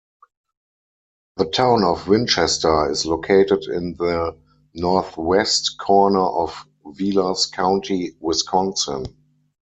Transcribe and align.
The 1.37 1.45
town 1.45 1.83
of 1.83 2.07
Winchester 2.07 2.89
is 2.89 3.05
located 3.05 3.65
in 3.65 3.93
the 3.99 4.35
northwest 4.73 5.77
corner 5.77 6.25
of 6.25 6.65
Vilas 6.83 7.45
County, 7.45 8.15
Wisconsin. 8.19 9.05